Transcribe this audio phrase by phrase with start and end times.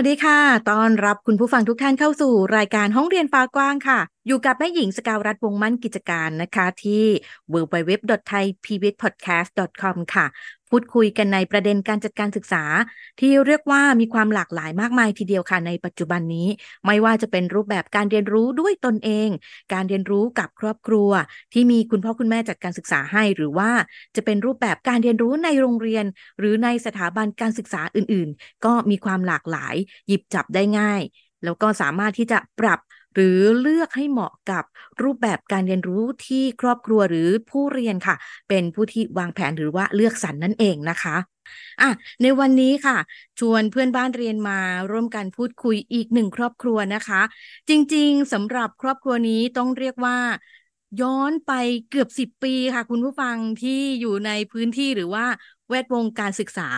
[0.00, 0.40] วัสดีค่ะ
[0.70, 7.04] ตอนรับคุณผู้ฟังทุกท่านเข้าสู่รายการห้องเรียนฟ้ากว้างค่ะ อยู่กับแม่หญิงสกาวรัฐวงมั่นกิจการนะคะที่
[7.52, 10.26] www.thaipbspodcast.com ค่ะ
[10.70, 12.64] พูดคุยกันในประเด็นการจัดการศึกษา
[13.20, 16.48] ที่เรียกว่ามีความหลากหลายมากมายทีเดียวค่ะในปัจจุบันนี้
[16.86, 19.28] ไม่ว่าจะเป็นรูปแบบการเรียนรู้ด้วยตนเอง
[19.72, 21.10] การเรียนรู้กับครอบครัว
[21.52, 23.70] ที่มีคุณพ่อคุณแม่จัดการศึกษาให้ หรือว่า
[24.16, 26.04] จะเป็นรูปแบบการเรียนรู้ในโรงเรียน
[26.38, 29.74] หรือในสถาบันการศึกษาอื่น ๆ ก็มีความหลากหลาย
[30.08, 31.02] หยิบจับได้ง่าย
[31.44, 32.80] แล้วก็สามารถที่จะปรับ
[33.18, 34.64] หรือเลือกให้เหมาะกับ
[35.02, 38.16] รูปแบบการเรียนรู้ที่ครอบครัวหรือผู้เรียนค่ะ
[38.48, 41.16] เป็นผู้ที่วางแผนหรือว่าเลือกสรรนนั่นเองนะคะ
[41.80, 41.90] อะ
[42.22, 42.96] ในวันนี้ค่ะ
[43.38, 44.58] ชวนเพื่อนบ้านเรียนมา
[44.90, 47.20] ร่วมกันพูดคุยอีกหนึ่งครอบครัวนะคะ
[47.68, 50.18] จริงๆสำหรับครอบครัวนี้ต้องเรียกว่า
[51.00, 51.52] ย้อนไป
[51.90, 55.26] เกือบสิบปีค่ะ คุณผู้ฟังที่อยู่ในพื้นที่หรือว่า
[55.68, 56.70] แวดวงการศึกษา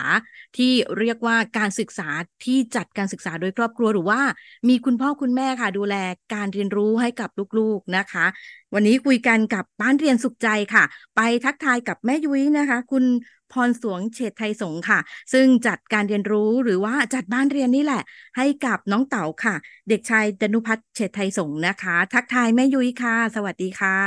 [0.57, 2.09] ที่เรียกว่าการศึกษา
[2.45, 4.21] ที่จัดการศึกษาโดยครอบครัวหรือว่า
[4.69, 5.95] มีคุณพ่อคุณแม่ค่ะ ดูแล
[6.33, 8.25] การเรียนรู้ให้กับลูกๆนะคะ
[8.73, 10.83] วันนี้คุยกันกับบ้านเรียนสุขใจค่ะ
[11.15, 13.05] ไปทักทายกับแม่ยุ้ยนะคะ คุณ
[13.51, 14.99] พรสวงเฉดไทยสงค่ะ
[15.33, 18.03] ซึ่งจัดการเรียนรู้หรือว่าจัดบ้านเรียนนี่แหละ
[18.37, 19.55] ให้กับน้องเต๋าค่ะ
[19.89, 23.97] เด็กชายดนุพัฒน์เฉดไทยสงนะคะ ทักทายแม่ยุ้ยค่ะ สวัสดีค่ะ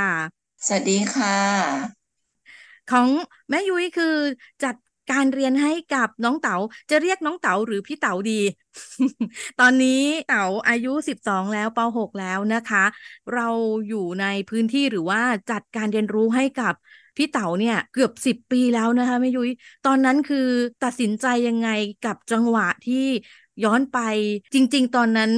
[0.67, 2.04] สวัสดีค่ะ
[2.89, 3.09] ของ
[3.51, 4.15] แม่ยุ้ยคือ
[4.63, 4.77] จัด
[5.11, 6.57] การเรียนให้กับน้องเต๋า
[6.91, 8.41] จะเรียกน้องเต๋าหรือพี่เต๋าดี
[9.61, 12.85] ตอนนี้เต๋าอายุสิบสองแล้วปหกแล้วนะคะ
[13.35, 13.49] เรา
[13.89, 16.75] อยู่ในพื้นที่หรือว่าจัดการเรียนรู้ให้กับ
[17.17, 19.51] พี่เต๋าเนี่ยเกือบสิบปีแล้วนะคะแม่ยุ้ย
[19.87, 20.49] ตอนนั้นคือ
[20.83, 21.69] ตัดสินใจยังไง
[22.03, 23.07] กับจังหวะที่
[23.65, 23.97] ย้อนไป
[24.55, 25.31] จริง ๆ ตอนนั้น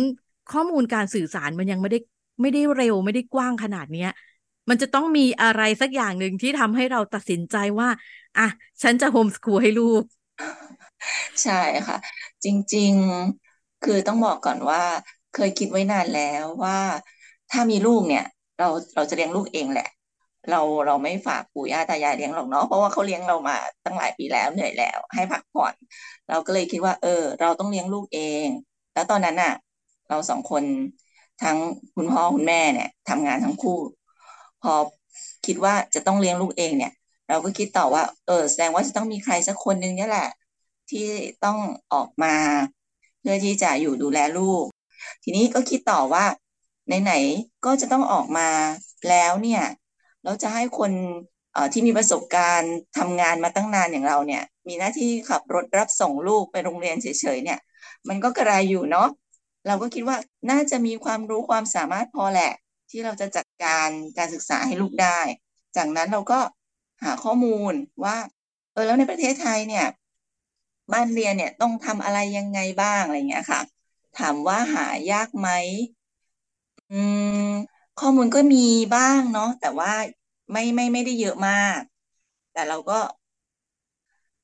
[0.52, 1.98] ข้อมูลการสื่อสารมันยังไม่ได้
[2.40, 4.08] ไม่ได้เร็วไม่ได้กว้างขนาดเนี้ย
[4.68, 7.88] มันจะต้องมีอะไรสักอย่างหนึ่งที่ทำให้เราตัดสินใจว่า
[8.38, 8.46] อะ
[8.82, 10.04] ฉันจะโฮมสคูลให้ลูก
[11.42, 11.52] ใช่
[11.86, 11.96] ค่ะ
[12.44, 12.92] จริง
[13.38, 14.82] ๆ คือต้องบอกก่อนว่า
[15.32, 16.78] เคยคิดไว้นานแล้วว่า
[17.50, 18.22] ถ้ามีลูกเนี่ย
[18.58, 19.88] เราเราจะเลี้ยงลูกเองแหละ
[20.48, 25.74] เราเราไม่ฝากปู่ย่าตายายเลี้ยงหรอกเนาะเพราะว่าเขาเลี้ยงเรามาตั้งหลายปีแล้วเหนื่อยแล้ว ให้พักผ่อน
[26.28, 28.48] เราก็เลยคิดว่า เออ เราต้องเลี้ยงลูกเอง
[28.92, 29.52] แล้วตอนนั้นน่ะ
[30.08, 30.64] เราสองคน
[31.42, 31.56] ทั้ง
[31.94, 33.78] คุณพ่อคุณแม่เนี่ยทำงานทั้งคู่
[34.72, 34.74] อ
[35.46, 36.92] คิดว่าจะต้องเลี้ยงลูกเองเนี่ย
[37.28, 40.28] เราก็คิดต่อว่า เออแสดงว่าจะต้องมีใครสักคนหนึ่งนี่แหละ
[40.90, 41.06] ที่
[41.44, 41.58] ต้อง
[41.92, 42.34] ออกมา
[43.20, 44.64] เพื่อที่จะอยู่ดูแลลูก
[45.24, 46.24] ทีนี้ก็คิดต่อว่า
[47.02, 48.48] ไหนๆก็จะต้องออกมา
[49.08, 49.62] แล้วเนี่ย
[50.24, 50.92] เราจะให้คน
[51.72, 57.06] ที่มีประสบการณ์ทำงานมาตั้งนานอย่างเราเนี่ย มีหน้าที่ขับรถรับส่งลูกไปโรงเรียนเฉ
[57.36, 57.58] ยๆเนี่ย
[58.08, 59.08] มันก็กระไรอยู่เนาะ
[59.66, 60.16] เราก็คิดว่า
[60.50, 62.52] น่าจะมีความรู้ความสามารถพอแหละ
[62.96, 65.20] ที่เราจะจัดการการศึกษาให้ลูกได้
[65.76, 66.40] จากนั้นเราก็
[67.04, 67.72] หาข้อมูล
[68.04, 68.16] ว่า
[68.72, 69.86] เออแล้วในประเทศไทยเนี่ย
[70.92, 73.60] บ้านเรียนเนี่ยต้องทำอะไรยังไงบ้างอะไรเงี้ยค่ะ
[74.18, 75.48] ถามว่าหายากไหม
[76.90, 76.94] อื
[77.28, 77.30] ม
[77.96, 78.58] ข้อมูลก็มี
[78.94, 79.90] บ้างเนาะแต่ว่า
[80.52, 81.80] ไม่ไม่ไม่ได้เยอะมาก
[82.52, 82.94] แต่เราก็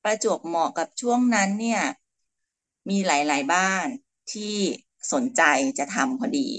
[0.03, 1.81] ประจวบเหมาะกับช่วงนั้นเนี่ย
[2.89, 3.87] มีหลาย ๆ บ้าน
[4.31, 4.55] ที่
[5.13, 5.41] สนใจ
[5.79, 6.49] จะทำพอดี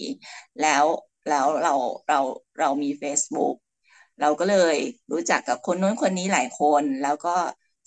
[0.62, 0.84] แล้ว
[1.28, 1.74] แล้วเรา
[2.08, 2.20] เรา
[2.60, 3.54] เรามี Facebook
[4.20, 4.76] เราก็เลย
[5.12, 7.36] รู้จักกับคนนู้นคนนี้หลายคน แล้วก็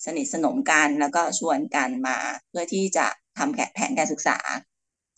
[0.04, 3.06] สนิทสนมกันแล้วก็ชวนกันมาเพื่อที่จะ
[3.38, 4.38] ทำแผนการศึกษา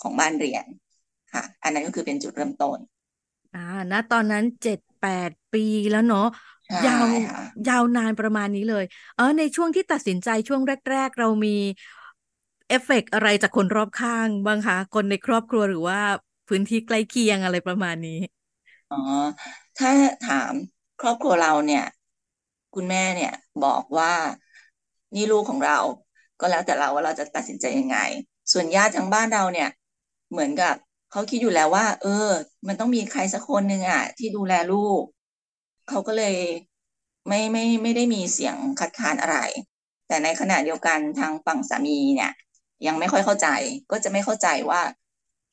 [0.02, 0.64] ของบ้านเรียน
[1.32, 2.78] ค่ะ อันนั้นก็คือเป็นจุดเริ่มต้น
[3.54, 3.60] อ่า
[3.90, 5.60] ณตอนนั้นเจ็ดแปดปี
[5.90, 6.26] แล้วเนาะ
[6.86, 7.04] ยาว
[7.68, 10.60] ยาวนานประมาณนี้เลย เออในช่วงที่ตัดสินใจช่วง
[10.90, 11.56] แรก ๆ เรามี
[12.68, 16.00] เอฟเฟกอะไรจากคนรอบข้างบ้างคะคนในครอบครัวหรือว่า
[16.50, 18.18] พื้นที่ใกล้เคียงอะไรประมาณนี้
[18.90, 18.96] อ๋อ
[19.76, 19.90] ถ้า
[20.22, 20.54] ถาม
[21.00, 21.82] ครอบครัวเราเนี่ย
[22.74, 23.32] คุณแม่เนี่ย
[23.64, 24.12] บอกว่า
[25.14, 25.78] นี่ลูกของเรา
[26.40, 27.98] ก็แล้วแต่เราว่าเราจะตัดสินใจยังไง
[28.52, 29.68] ส่วนญาติทางบ้านเราเนี่ย
[30.30, 30.74] เหมือนกับ
[31.10, 32.28] เขาคิดอยู่แล้วว่า เออ
[32.66, 35.02] มันต้องมีใครสักคนหนึ่งอะ ที่ดูแลลูก
[35.88, 36.34] เขาก็เลย
[37.28, 39.36] ไม่ไม่ไม่ได้มีเสียงคัดค้านอะไร
[40.06, 42.32] แต่ในขณะเดียวกันทางฝั่งสามีเนี่ย
[42.86, 43.48] ยังไม่ค่อยเข้าใจ
[43.90, 44.80] ก็จะไม่เข้าใจว่า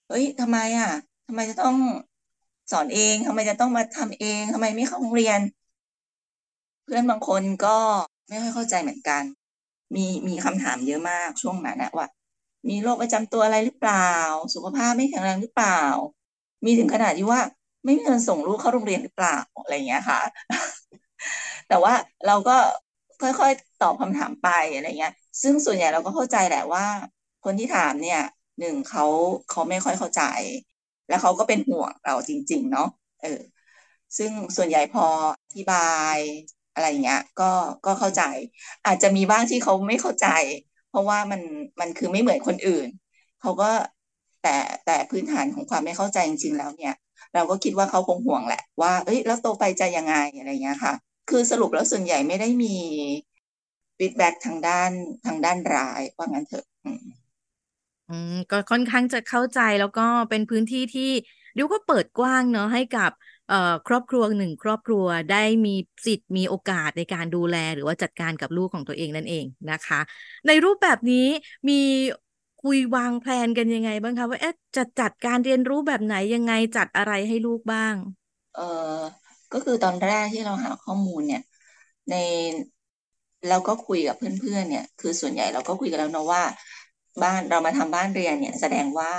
[0.08, 0.90] เฮ้ยทำไมอะ
[1.28, 1.76] ทำไมจะต้อง
[2.72, 5.40] สอนเองทำไมจะต้องมาทำเองทำไมไม่เข้าโรงเรียน
[6.84, 7.78] เพื่อนบางคนก็
[8.28, 9.24] ไม่ค่อยเข้าใจเหมือนกัน
[9.96, 12.08] มีมีคำถามเยอะมากช่วงนั้นนะว่า
[12.70, 14.12] มีโรคประจำตัวอะไรหรือเปล่า
[14.54, 15.82] สุขภาพไม่แข็งแรงหรือเปล่า
[16.66, 17.42] มีถึงขนาดที่ว่า
[17.86, 20.20] ไม่มีเงินส่งลูกเข้าโรงเรียนหรือเปล่าอะไรเงี้ยค่ะ
[21.68, 21.94] แต่ว่า
[22.28, 22.58] เราก็
[23.22, 26.86] ค่อยๆตอบคำถามไปอะไรเงี้ย ซึ่งส่วนใหญ่เราก็เข้าใจแหละว่า
[27.44, 28.22] คนที่ถามเนี่ย
[28.60, 29.06] หนึ่งเขา
[29.48, 30.22] เขาไม่ค่อยเข้าใจ
[31.08, 32.88] แล้วเขาก็เป็นห่วงเราจริง ๆ เนาะ
[33.22, 33.40] เออ
[34.18, 35.06] ซึ่งส่วนใหญ่พอ
[35.44, 35.78] อธิบา
[36.16, 36.18] ย
[36.74, 37.52] อะไรเงี้ยก็
[37.86, 38.22] ก็เข้าใจ
[38.86, 40.28] อาจจะมีบ้างที่เขาไม่เข้าใจ
[40.90, 41.42] เพราะว่ามัน
[41.80, 42.88] มันคือไม่เหมือนคนอื่น
[43.42, 43.70] เขาก็
[44.42, 44.56] แต่
[44.86, 46.94] แต่พื้นฐานของความไม่เข้าใจจริงๆแล้วเนี่ย
[47.34, 50.94] เราก็คิดว่าเขาคงห่วงแหละว่าเอ้ยแล้วโตไปจะยังไงอะไรเงี้ยค่ะ
[51.30, 52.76] คือสรุปแล้วส่วนใหญ่ไม่ได้มี
[53.98, 54.92] ฟีดแบ็ทางด้าน
[55.26, 56.66] ทางด้านร้ายว่างั้นเถอะ
[58.08, 61.04] อืม ก็ค่อนข้างจะเข้าใจแล้วก็เป็นพื้นที่ที่
[61.58, 63.12] ดิวก็เปิดกว้างเนาะให้กับ
[63.48, 63.56] เอ่อ
[63.88, 65.76] ครอบครัวหนึ่งครอบครัวได้มี
[66.06, 70.00] สิทธิ์มีโอกาสในการดูแลหรือว่าจัดการกับลูกของตัวเองนั่นเองนะคะ
[70.48, 71.28] ในรูปแบบนี้
[71.70, 71.74] มี
[72.64, 77.96] คุยวางแผนกันยังไงบ้างคะว่าเอ๊ะจะจัดการเรียนรู้แบบไหนยังไงจัดอะไรให้ลูกบ้าง
[78.54, 78.62] เออ
[79.52, 81.42] ก็คือตอนแรกที่เราหาข้อมูลเนี่ย
[82.10, 82.14] ใน
[83.50, 86.44] เราก็คุยกับเพื่อนๆเนี่ย คือส่วนใหญ่เราก็คุยกันแล้วนะว่า
[87.24, 89.14] บ้านเรามาทำบ้านเรียนเนี่ยแสดงว่า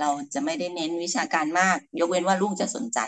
[0.00, 2.98] เราจะไม่ได้เน้นวิชาการมาก ยกเว้นว่าลูกจะสนใจ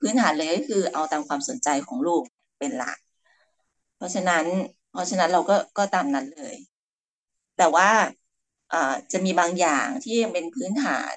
[0.00, 2.22] พื้นฐานเลยก็คือเอาตามความสนใจของลูก
[2.58, 2.98] เป็นหลัก
[3.96, 4.44] เพราะฉะนั้น
[4.90, 6.56] เพราะฉะนั้นเราก็ก็ตามนั้นเลย
[7.56, 7.90] แต่ว่า
[9.12, 11.14] จะมีบางอย่างที่ยังเป็นพื้นฐาน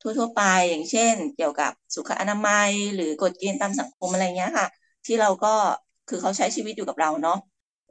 [0.00, 4.66] ทั่วๆไปอย่างเช่น เกี่ยวกับสุขอนามัย หรือกฎเกณฑ์ตามสังคมอะไรเงี้ยค่ะ
[5.06, 5.54] ที่เราก็
[6.08, 7.38] คือเขาใช้ชีวิตอยู่กับเราเนาะ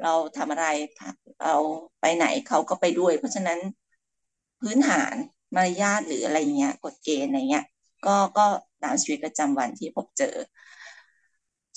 [0.04, 0.66] เราทำอะไร
[1.44, 1.56] เรา
[2.02, 3.60] ไปไหนเขาก็ไปด้วย เพราะฉะนั้น
[4.62, 5.16] พื้นฐาน
[5.56, 7.66] มารยาทหรืออะไรเงี้ยกฎเกณฑ์อะไรเงี้ย
[8.06, 8.46] ก็ก็
[8.84, 10.36] ตามชีวิตประจำวันที่พบเจอ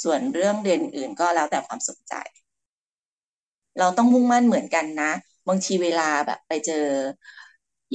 [0.03, 2.15] ส่วนเรื่องเรียนอื่นก็แล้วแต่ความสนใจ
[3.79, 5.13] เราต้องมุ่งมั่นเหมือนกันนะ
[5.49, 6.87] บางทีเวลาแบบไปเจอ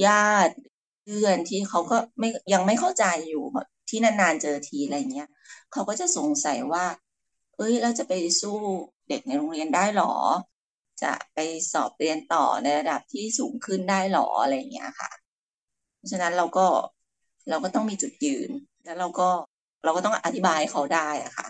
[0.04, 0.54] ญาติ
[1.02, 3.44] เพื่อนที่เขาก็ไม่ยังไม่เข้าใจอยู่
[3.88, 5.28] ที่นานๆเจอทีอะไรเงี้ย
[5.72, 6.84] เขาก็จะสงสัยว่า
[7.56, 8.58] เอ้ยเราจะไปสู้
[9.08, 10.12] เด็กในโรงเรียนได้หรอ
[11.02, 11.38] จะไป
[11.72, 15.10] สอบเรียนต่อในระดับที่สูงขึ้นได้หรออะไรเงี้ยค่ะ
[15.96, 16.66] เพราะฉะนั้นเราก็
[17.48, 18.50] เราก็ต้องมีจุดยืน
[18.84, 19.28] แล้วเราก็
[19.84, 21.46] เราก็ต้องอธิบายเขาได้อะค่ะ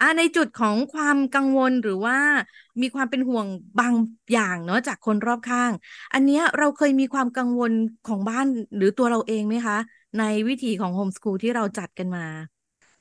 [0.00, 2.18] อ่าในจุดของความกังวลหรือว่า
[2.80, 3.46] มีความเป็นห่วง
[3.80, 3.94] บาง
[4.32, 5.72] อย่างเนาะจากคนรอบข้าง
[6.12, 7.72] อันเนี้ยเราเคยมีความกังวล
[8.04, 8.46] ของบ้าน
[8.76, 9.76] หรือตัวเราเองไหมคะ
[10.18, 12.26] ในวิถีของโฮมสคูลที่เราจัดกันมา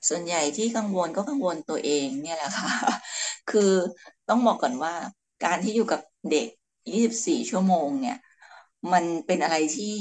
[0.10, 2.72] ส่วนใหญ่ที่กังวลก็กังวลตัวเองเนี่ยแหละค่ะ
[3.52, 3.72] คือ
[4.30, 4.94] ต้องบอกก่อนว่า
[5.46, 6.48] การที่อยู่กับเด็ก
[6.94, 8.18] 24 ชั่วโมงเนี่ย
[8.94, 9.96] มันเป็นอะไรที่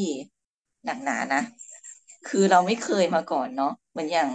[0.85, 1.43] หนักหนานะ
[2.29, 4.31] คือเราไม่เคยมาก่อนเนาะเหมือนอย่าง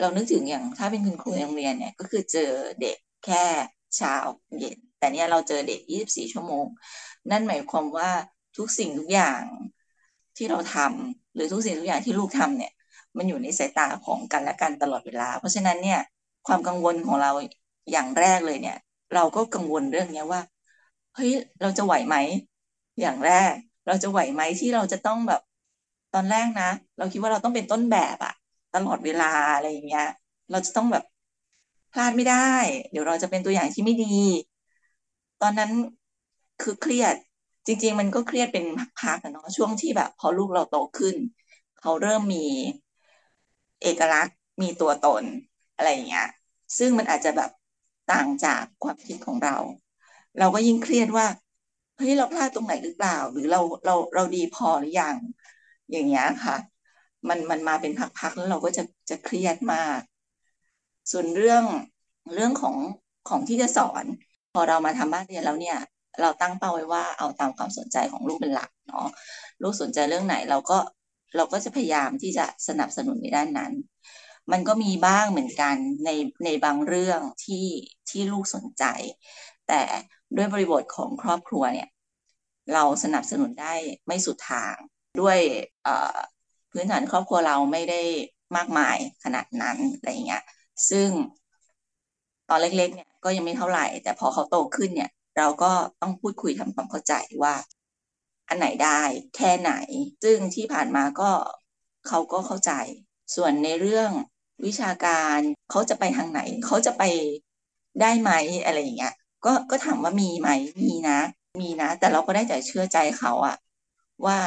[0.00, 2.50] เรานึกถึงอย่างถ้าเป็นคุณครูในโรงเรียนเนี่ยก็คือเจอ
[2.80, 2.96] เด็ก
[3.26, 3.44] แค่
[3.96, 4.14] เช้า
[4.58, 6.66] เย็น แต่เนี้ยเราเจอเด็ก 24 ชั่วโมง
[7.30, 8.10] นั่นหมายความว่า
[8.56, 9.42] ทุกสิ่งทุกอย่าง
[10.36, 12.72] ที่เราทำหรือทุกสิ่งทุกอย่างที่ลูกทำเนี่ย
[13.16, 16.00] มันอยู่ในสายตาของกันและกันตลอดเวลา เพราะฉะนั้นเนี่ย
[16.46, 17.30] ความกังวลของเรา
[17.92, 18.76] อย่างแรกเลยเนี่ย
[19.14, 20.40] เราก็กังวลเรื่องนี้ว่า
[21.14, 22.16] เฮ้ยเราจะไหวไหม
[23.00, 23.52] อย่างแรก
[23.86, 25.40] เราจะไหวไหมที่เราจะต้องแบบ
[26.14, 28.32] ตอนแรกนะ เราคิดว่าเราต้องเป็นต้นแบบอะ
[28.74, 29.24] ตลอดเวลา
[29.54, 30.04] อะไรอย่างเงี้ย
[30.50, 31.04] เราจะต้องแบบ
[31.92, 32.36] พลาดไม่ได้
[32.90, 34.06] เดี๋ยวเราจะเป็นตัวอย่างที่ไม่ดี
[35.42, 35.70] ตอนนั้น
[36.62, 37.16] คือเครียด
[37.66, 38.64] จริง ๆ มันก็เครียดเป็น
[39.00, 41.16] พักๆเนาะช่วงที่แบบ พอลูกเราโตขึ้น
[41.80, 42.44] เขาเริ่มมี
[43.82, 45.24] เอกลักษณ์มีตัวตน
[45.76, 46.26] อะไรอย่างเงี้ย
[46.78, 47.50] ซึ่งมันอาจจะแบบ
[48.12, 49.56] ต่างจากความคิดของเรา
[50.38, 51.26] เราก็ยิ่งเครียดว่า
[51.96, 55.16] เฮ้ยเราพลาดตรงไหนหรือเปล่า หรือเราเราเราดีพอหรือยัง
[55.90, 56.56] อย่างเงี้ยค่ะ
[57.28, 60.00] มันมันมาเป็นพักๆแล้วเราก็จะจะเครียดมาก
[61.10, 61.64] ส่วนเรื่อง
[62.34, 62.76] เรื่องของ
[63.28, 64.04] ของที่จะสอน
[64.52, 65.78] พอเรามาทำบ้านเรียนแล้วเนี่ย
[66.20, 69.06] เราตั้งเป้าไว้ว่าเอาตามความสนใจของลูกเป็นหลักเนาะ
[69.62, 70.78] ลูกสนใจเรื่องไหนเราก็
[71.36, 73.72] เราก็จะพยายามที่จะสนับสนุนในด้านนั้น
[74.52, 76.10] มันก็มีบ้างเหมือนกันใน
[76.44, 77.66] ในบางเรื่องที่
[78.10, 78.84] ที่ลูกสนใจ
[79.68, 79.80] แต่
[80.36, 81.88] ด้วยบริบทของครอบครัวเนี่ย
[82.74, 83.74] เราสนับสนุนได้
[84.06, 84.74] ไม่สุดทาง
[85.20, 85.38] ด้วย
[86.72, 88.02] พื้นฐานครอบครัวเราไม่ได้
[88.56, 90.44] มากมายขนาดนั้นอะไรเงี้ย
[90.90, 91.08] ซึ่ง
[92.48, 95.70] ตอนเล็กๆเนี่ยก็ยังไม่เท่าไหร่ แต่พอเขาโตขึ้นเนี่ย เราก็
[96.00, 97.54] ต้องพูดคุยทำความเข้าใจว่า
[98.50, 99.00] อันไหนได้
[99.36, 99.72] แค่ไหน
[100.24, 101.30] ซึ่งที่ผ่านมาก็
[102.08, 102.72] เขาก็เข้าใจ
[103.34, 104.10] ส่วนในเรื่อง
[104.66, 105.38] วิชาการ
[105.70, 107.02] เขาจะไปทางไหน เขาจะไป
[108.00, 108.30] ได้ไหม
[108.64, 109.14] อะไรอย่างเงี้ย
[109.44, 110.50] ก็ก็ถามว่ามีไหม
[110.82, 111.18] มีนะ
[111.60, 113.56] มีนะ แต่เราก็ได้แต่เชื่อใจเขาอะ
[114.26, 114.38] ว่า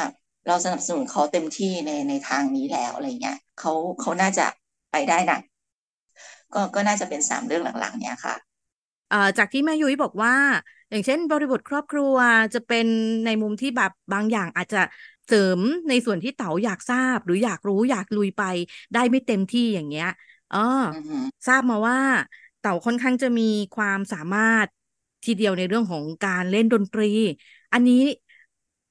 [0.46, 4.46] เราสนับสนุนเขาเต็มที่ในในทางนี้แล้วอะไรเงี้ยเขาเขาน่าจะ
[4.92, 5.38] ไปได้นะ
[6.54, 8.34] ก็ก็น่าจะเป็นสามเรื่องหลังๆ เนี่ยค่ะ
[9.38, 10.32] จากที่แม่ยุ้ยบอกว่า
[10.90, 12.16] อย่างเช่น บริบทครอบครัว
[12.54, 12.86] จะเป็น
[13.24, 14.78] ในมุมที่แบบบางอย่างอาจจะ
[15.26, 18.42] เสริมในส่วนที่เต๋าอยากทราบ หรืออยากรู้อยากลุยไป
[18.92, 20.06] ได้ไม่เต็มที่อย่างเงี้ย
[20.50, 20.58] อ๋อ
[21.46, 21.98] ทราบมาว่า
[22.58, 23.42] เต่าค่อนข้างจะมี
[23.74, 24.68] ความสามารถ
[25.24, 27.04] ทีเดียวในเรื่องของการเล่นดนตรี
[27.72, 27.94] อันนี้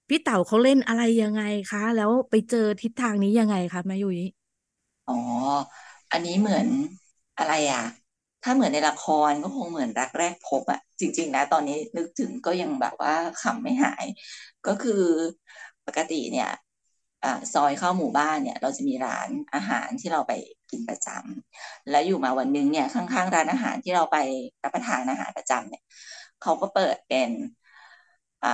[0.10, 1.41] พี่เต่าเขาเล่นอะไรยังไง
[1.72, 4.20] คะ แล้วไปเจอทิศทางนี้ยังไงคะแม่ยุ้ย
[5.08, 5.13] อ๋อ
[6.12, 6.67] อันนี้เหมือน
[7.38, 7.79] อะไรอะ
[8.43, 14.05] ถ้าเหมือนในละครก็คงเหมือนรักแรกพบอะจริง ๆ นะ ตอนนี้นึกถึงก็ยังแบบว่าขำไม่หาย
[14.67, 15.03] ก็คือ
[15.88, 16.50] ปกติเนี่ย
[17.23, 20.33] อซอยเข้าหมู่บ้านเนี่ย เราจะมีร้านอาหารที่เราไป
[20.71, 24.17] กินประจำแล้วอยู่มาวันหนึงเนี่ยข้างๆร้านอาหารที่เราไป
[24.63, 25.83] รับประทานอาหารประจำเนี่ย
[26.41, 27.29] เขาก็เปิดเป็น
[28.43, 28.50] อ่า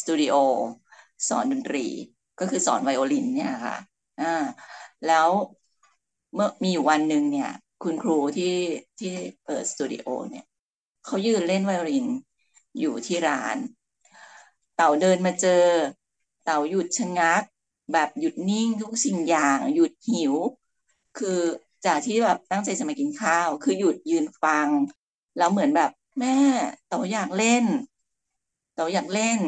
[0.00, 0.34] สตูดิโอ
[1.28, 1.86] สอนดนตรี
[2.40, 3.76] ก็คือสอนไวโอลินเนี่ยค่ะ
[4.20, 4.26] อ่า
[5.06, 5.30] แล้ว
[6.34, 7.50] เมื่อมีอยู่วันหนึ่งเนี่ย
[7.84, 8.56] คุณครูที่
[8.98, 9.12] ที่
[9.44, 10.46] เปิดสตูดิโอเนี่ย
[11.04, 12.06] เขายืนเล่นไวโอลิน
[12.80, 13.56] อยู่ที่ร้าน
[14.76, 15.64] เต่าเดินมาเจอ
[16.44, 17.42] เต่าหยุดชะงัก
[17.92, 20.34] แบบหยุดนิ่งทุกสิ่งอย่างหยุดหิว
[21.18, 21.40] คือ
[21.86, 24.68] จากที่แบบตั้งใจจะมากินข้าว คือหยุดยืนฟัง
[25.38, 26.38] แล้วเหมือนแบบแม่
[26.88, 27.64] เต่าอยากเล่น
[28.74, 29.38] เต่าอยากเล่น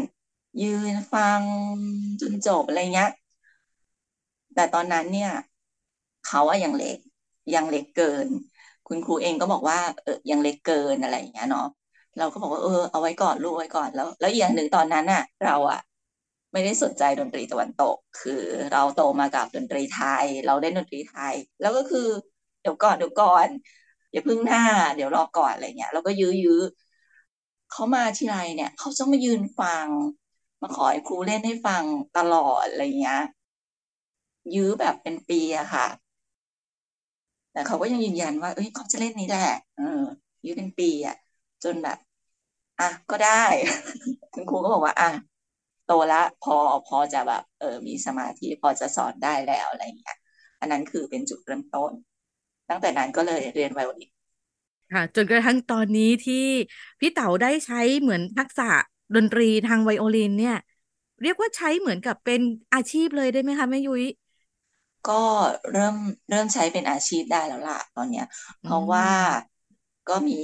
[0.62, 1.40] ยืนฟัง
[2.20, 3.12] จนจบอะไรเงี้ย
[4.54, 5.32] แต่ตอนนั้นเนี่ย
[6.26, 6.98] เขาอะอยังเล็ก
[7.54, 8.28] ยังเล็กเกิน
[8.86, 11.66] คุณครูเองก็บอกว่าเออยังเล็กเกินอะไรอย่างเงี้ยเนาะ
[12.16, 15.78] เราก็บอกว่าเออเอาไว้ก่อนลูกไว้ก่อนแล้ว แล้วอีกอย่างหนึ่งตอนนั้นน่ะเราอะ
[16.52, 18.32] ไม่ได้สนใจดนตรีตะวันตก คือ
[18.70, 22.00] เราโตมากับดนตรีไทย เราเล่นดนตรีไทย แล้วก็คือ
[22.60, 23.48] เดี๋ยวก่อนเดี๋ยวก่อน
[24.12, 24.60] อย่าพึ่งหน้า
[24.94, 26.60] เดี๋ยวรอก่อนอะไรเงี้ยแล้วก็ยื้อยื้อ
[27.70, 29.88] เขามาทีไรเนี่ยเขาจะมายืนฟัง
[30.60, 31.84] มาขอให้ครูเล่นให้ฟัง
[32.16, 33.20] ตลอดอะไรเงี้ย
[34.54, 35.86] ยื้อแบบเป็นปีอะค่ะ
[37.56, 40.02] แต่เขาก็ยังยืนยันว่า เอ้ยเขาจะเล่นนี้แหละเออ
[40.44, 41.16] ยื้อเป็นปีอะ
[41.64, 41.98] จนแบบ
[42.80, 43.44] อะก็ได้
[44.34, 45.10] คุณครูก็บอกว่า อะ
[45.86, 50.16] โตละพอพอจะแบบ เออมีสมาธิพอจะสอนได้แล้วอะไรเงี้ย
[50.60, 51.92] อันนั้นคือเป็นจุดเริ่มต้น
[52.70, 54.10] ตั้งแต่นั้นก็เลยเรียนไวโอลิน
[54.92, 56.34] ค่ะ จนกระทั่งตอนนี้ที่
[57.00, 58.64] พี่เต๋าได้ใช้เหมือนทักษะ
[59.14, 60.54] ดนตรีทางไวโอลินเนี่ย
[61.22, 62.40] เรียกว่าใช้เหมือนกับเป็น
[62.74, 64.04] อาชีพเลยได้ไหมคะแม่ยุ้ย
[65.04, 65.12] ก็
[65.70, 65.94] เริ่ม
[66.28, 68.24] เริ่มใช้เป็นอาชีพได้แล้วล่ะตอนเนี้ย
[68.60, 69.06] เพราะว่า
[70.08, 70.34] ก็มี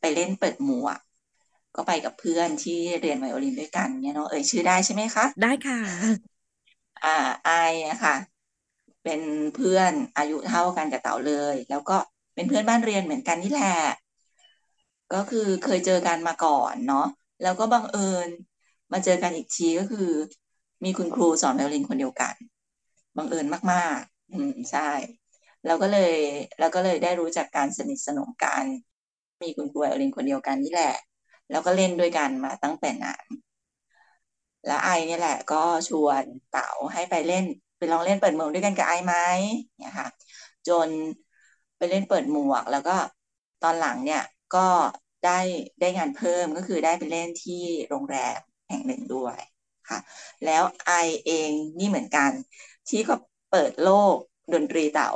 [0.00, 0.98] ไปเล่นเปิดหมวก
[1.74, 5.78] ก็ไปกับเพื่อนที่เรียนไวโอลินด้วยกันเนี่ยเนาะเอ่ยชื่อได้ใช่ไหมคะ ได้ค่ะ
[7.04, 7.08] อ่า
[7.44, 7.48] ไอ
[7.88, 8.14] อะค่ะ
[9.02, 9.20] เป็น
[9.54, 11.96] เพื่อนอายุเท่ากันกับเต๋าเลย แล้วก็
[12.34, 13.74] เป็นเพื่อนบ้านเรียนเหมือนกันนี่แหละ
[15.12, 17.06] ก็คือเคยเจอกันมาก่อนเนาะ
[17.42, 18.28] แล้วก็บังเอิญ
[18.92, 20.10] มาเจอกันอีกทีก็คือ
[20.84, 22.34] มีคุณครูสอนไวโอลินคนเดียวกัน
[23.16, 24.80] บังเอิญมาก ๆ อืมใช่
[25.64, 26.12] แล้วก็เลย
[26.58, 28.64] แล้วก็เลยได้รู้จักการสนิทสนมกัน
[29.42, 30.94] มีคุณครูไอลินคนเดียวกันนี่แหละ
[31.50, 33.24] แล้วก็เล่นด้วยกันมาตั้งแต่นั้น
[34.64, 35.56] แล้วไอเนี่ยแหละ ก็
[35.88, 37.44] ชวนเต๋าให้ไปเล่น
[37.78, 39.14] ไปลองเล่นเปิดหมวกด้วยกันกับไอไหม
[39.78, 40.08] เนี่ยค่ะ
[40.66, 40.90] จน
[41.76, 42.96] ไปเล่นเปิดหมวก แล้วก็
[43.60, 44.20] ตอนหลังเนี่ย
[44.54, 44.58] ก็
[45.24, 45.38] ได้
[45.80, 49.38] ได้งานเพิ่มก็คือได้ไปเล่นที่โรงแรมแห่งหนึ่งด้วย
[49.88, 49.98] ค่ะ
[50.44, 50.90] แล้วไอ
[51.26, 52.32] เองนี่เหมือนกัน
[52.88, 53.14] ที่ก็
[53.50, 54.16] เปิดโลก
[54.52, 55.10] ดนตรีเต๋า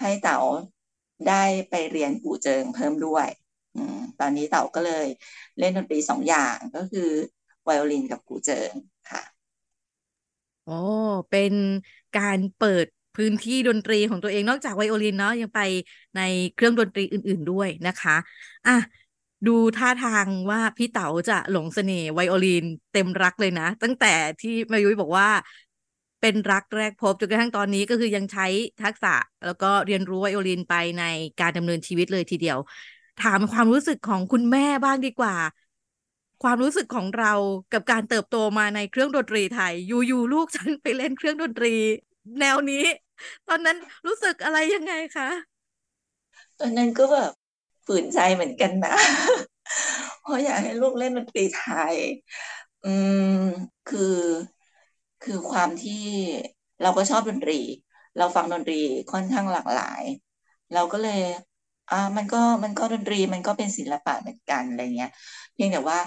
[0.00, 0.38] ให้เต๋า
[1.28, 3.28] ได้ไปเรียนปู่เจิงเพิ่มด้วย
[3.74, 3.76] อ
[4.20, 5.06] ตอนนี้เต๋าก็เลย
[5.58, 7.10] เล่นดนตรีสองอย่างก็คือ
[7.64, 8.72] ไวโอลินกับกูเจิง
[9.10, 9.22] ค่ะ
[10.64, 10.70] โอ้
[11.30, 11.54] เป็น
[12.14, 15.60] การเปิดพื้นที่ดนตรีของตัวเองนอกจากไวโอลินเนาะยังไป
[16.16, 16.20] ใน
[16.54, 18.16] เครื่องดนตรีอื่น ๆด้วยนะคะ
[18.66, 18.76] อะ
[19.46, 24.06] ดูท่าทางว่าพี่เต๋าจะหลงเสน่ห์ไวโอลินเต็มรักเลยนะ ตั้งแต่
[24.40, 25.28] ที่มายุ้ยบอกว่า
[26.20, 28.46] เป็นรักแรกพบจนกระทั่งตอนนี้ก็คือยังใช้
[28.82, 31.02] ทักษะ แล้วก็เรียนรู้ไวโอลินไปใน
[31.40, 32.58] การดำเนินชีวิตเลยทีเดียว
[33.18, 35.34] ถามความรู้สึกของคุณแม่บ้างดีกว่า
[36.42, 37.32] ความรู้สึกของเรา
[37.72, 41.74] กับการเติบโตมาในเครื่องดนตรีไทยอยู่ๆลูกฉันไปเล่นเครื่องดนตรี
[42.40, 42.84] แนวนี้
[43.48, 45.28] ตอนนั้นรู้สึกอะไรยังไงคะ
[46.58, 47.32] ตอนนั้นก็แบบ
[47.86, 48.94] ฝืนใจเหมือนกันนะ
[50.20, 51.58] เพราะอยากให้ลูกเล่นดนตรีไท
[51.94, 51.96] ย
[52.82, 52.86] อื
[53.20, 53.22] ม
[53.86, 54.00] คือ
[55.22, 55.92] คือความที่
[56.82, 57.52] เราก็ชอบดนตรี
[58.16, 58.74] เราฟังดนตรี
[59.12, 60.02] ค่อนข้างหลากหลาย
[60.72, 61.20] เราก็เลย
[61.90, 65.10] อ่ามันก็มันก็ดนตรีมันก็เป็นศิลปะเหมือนกันอะไรเงี้ย
[65.54, 65.98] เพียงแต่ว่า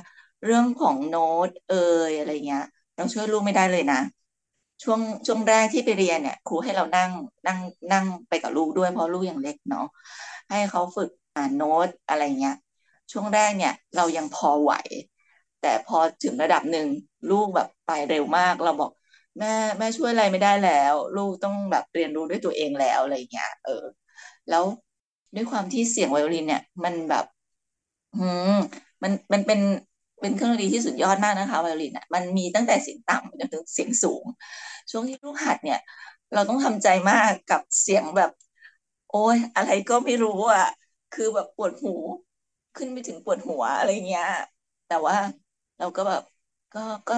[0.43, 1.71] เรื่องของโน้ตเอ
[2.09, 2.61] ยอะไรเงี้ย
[2.95, 3.97] เราช่วยลูกไม่ได้เลยนะ
[4.83, 7.11] ช่วงช่วงแรกที่ไปเรียนเนี่ย ครูให้เรานั่ง
[7.47, 7.59] นั่ง
[7.91, 9.85] นั่งไปกับลูกด้วยเพราะลูกยังเล็กเนาะ
[10.49, 12.53] ให้เขาฝึกอ่านโน้ตอะไรเงี้ย
[13.11, 14.73] ช่วงแรกเนี่ย เรายังพอไหว
[15.59, 16.87] แต่พอถึงระดับหนึ่ง
[17.29, 18.91] ลูกแบบไปเร็วมาก เราบอก
[19.39, 19.47] แม่
[19.79, 23.71] แม่ช่วยอะไรไม่ได้แล้ว ลูกต้องแบบเรียนรู้ด้วยตัวเองแล้วอะไรเงี้ยเออ
[24.47, 24.63] แล้ว
[25.35, 27.25] ด้วยความที่เสียงไวโอลินเนี่ย มันแบบ
[28.13, 28.49] อืม
[29.03, 29.59] มันมันเป็น
[30.21, 34.25] เป็นเครื่องดนตรีที่สุดยอดมากนะคะไวโอลินอะมันมีตั้งแต่เสียงต่ำจนถึงเสียงสูง
[34.91, 35.79] ช่วงที่ลูกหัดเนี่ย
[36.33, 38.31] เราต้องทำใจมากกับเสียงแบบ
[39.09, 40.63] โอ้ยอะไรก็ไม่รู้อะ
[41.11, 41.89] คือแบบปวดหู
[42.75, 44.25] ขึ้นไปถึงปวดหัวอะไรเงี้ย
[44.87, 45.15] แต่ว่า
[45.77, 46.21] เราก็แบบ
[46.73, 47.15] ก็ก็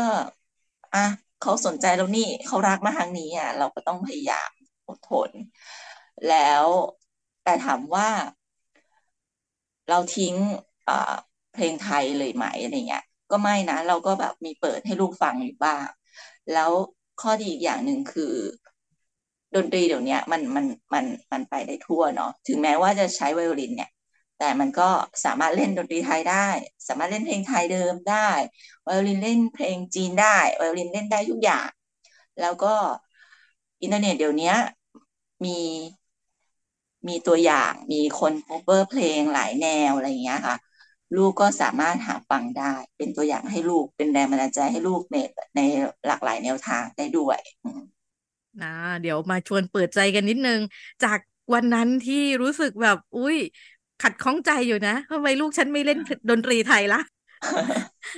[0.93, 0.99] อะ
[1.43, 4.49] เขาสนใจเรานี่เขารักมาทางนี้อะ เราก็ต้องพยายาม
[4.87, 5.31] อดทน
[6.29, 6.67] แล้ว
[7.43, 8.09] แต่ถามว่า
[9.89, 10.35] เราทิ้ง
[11.53, 15.87] เพลงไทยเลยไหมอะไรเงี้ยก็ไม่นะ เราก็แบบมีเปิดให้ลูกฟังอยู่บ้าง
[16.53, 16.71] แล้ว
[17.21, 18.33] ข้อดีอีกอย่างหนึ่งคือ
[19.55, 23.89] ดนตรีเดี๋ยวนี้มันมันมันมันไปได้ทั่วเนาะถึงแม้ว่าจะใช้ไวโอลินเนี่ย
[24.43, 24.89] แต่มันก็
[25.25, 26.47] สามารถเล่นดนตรีไทยได้
[26.87, 28.29] สามารถเล่นเพลงไทยเดิมได้
[28.83, 31.69] ไวโอลินเล่นเพลงจีนได้ไวโอลินเล่นได้ทุกอย่าง
[32.39, 32.75] แล้วก็
[33.81, 34.53] อินเทอร์เน็ตเดี๋ยวนี้
[35.43, 35.57] มี
[37.07, 40.57] มีตัวอย่างมีคน cover เพลงหลายแนวอะไรอย่างเงี้ยค่ะ
[41.15, 45.17] ลูกก็สามารถหาฟังได้ เป็นตัวอย่างให้ลูกเป็นแรงบันดาลใจให้ลูกใน
[45.55, 45.59] ใน
[46.07, 47.39] หลากหลายแนวทางได้ด้วย
[48.61, 48.67] นะ
[49.01, 50.59] เดี๋ยวมาชวนเปิดใจกันนิดนึง
[51.03, 51.19] จาก
[51.53, 53.37] วันนั้นที่รู้สึกแบบ อุ้ย
[54.03, 57.01] ขัดข้องใจอยู่นะทำไมลูกฉันไม่เล่นดนตรีไทยละ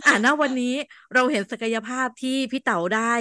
[0.06, 0.74] อ่านะวันนี้
[1.14, 3.14] เราเห็นศักยภาพที่พี่เต๋าได้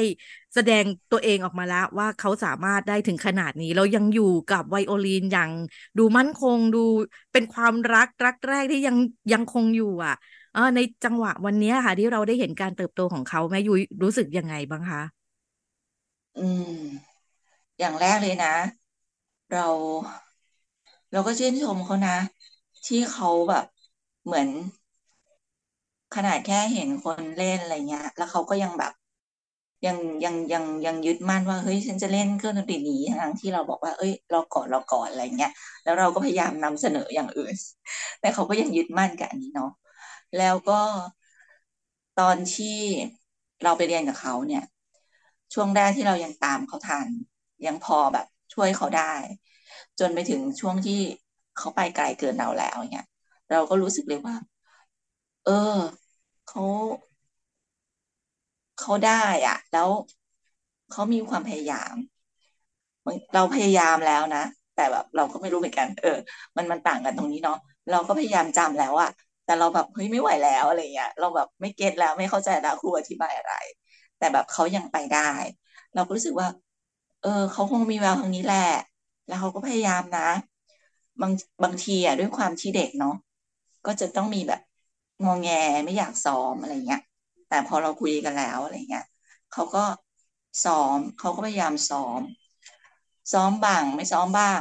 [0.54, 5.50] แสดงตัวเองออกมาแล้วว่าเขาสามารถได้ถึงขนาดนี้ เรายังอยู่กับไวโอลินอย่าง
[5.99, 6.85] ดูมั่นคงดู
[7.33, 8.97] เป็นความรักรักแรกที่ยัง
[9.33, 10.14] ยังคงอยู่อะ
[10.52, 15.02] เออในจังหวะวันนี้ค่ะ ที่เราได้เห็นการเติบโตของเขาแม่ยุ้ยรู้สึกยังไงบ้างคะ
[16.37, 17.14] อืม
[17.78, 18.49] อย่างแรกเลยนะ
[19.50, 19.61] เรา
[21.12, 22.16] เราก็ชื่นชมเขานะ
[22.87, 23.64] ที่เขาแบบ
[24.25, 24.49] เหมือน
[26.14, 28.93] ขนาดแค่เห็นคนเล่นอะไรเงี้ย แล้วเขาก็ยังแบบ
[29.87, 35.50] ยังยังยังยังยึดมั่นว่าเฮ้ยฉันจะเล่นเครื่องดนตรีนี้ทั้งที่เราบอกว่า เอ้ยเรอก่อนเรอก่อนอะไรเงี้ย
[35.83, 37.55] แล้วเราก็พยายามนำเสนออย่างอื่น
[38.21, 39.69] แต่เขาก็ยังยึดมั่นกับอันนี้เนาะ
[40.37, 40.75] แล้วก็
[42.21, 42.79] ตอนที่
[43.62, 44.64] เราไปเรียนกับเขาเนี่ย
[45.55, 47.09] ช่วงแรกที่เรายังตามเขาทัน
[47.67, 49.14] ยังพอแบบช่วยเขาได้
[49.99, 51.01] จนไปถึงช่วงที่
[51.57, 53.07] เขาไปไกลเกินเราแล้วเนี่ย
[53.51, 54.35] เราก็รู้สึกเลยว่า
[55.45, 55.53] เออ
[56.47, 56.62] เขา
[58.79, 59.90] เขาได้อะแล้ว
[60.90, 61.95] เขามีความพยายาม
[63.35, 66.19] เราพยายามแล้วนะแต่แบบเราก็ไม่รู้เหมือนกัน เออ
[66.57, 67.57] มันมันต่างกันตรงนี้เนาะ
[67.90, 69.11] เราก็พยายามจำแล้วอะ
[69.45, 73.53] แต่เราแบบเฮ้ยไม่ไหวแล้วอะไรเงี้ยเราแบบไม่เก็ตแล้วไม่เข้าใจแล้วครูอธิบายอะไร
[74.17, 75.21] แต่แบบเขายังไปได้
[75.95, 76.49] เราก็รู้สึกว่า
[77.21, 78.59] เออเขาคงมีแววทางนี้แหละ
[79.27, 80.23] แล้วเขาก็พยายามนะ
[81.20, 83.14] บางบางทีอะด้วยความที่เด็กเนาะ
[83.87, 84.61] ก็จะต้องมีแบบ
[85.24, 85.48] งอแง
[85.85, 87.00] ไม่อยากซ้อมอะไรเงี้ย
[87.48, 89.05] แต่พอเราคุยกันแล้วอะไรเงี้ย
[89.53, 89.85] เขาก็
[90.64, 92.20] ซ้อมเขาก็พยายามซ้อม
[93.33, 94.61] ซ้อมบ้าง ไม่ซ้อมบ้าง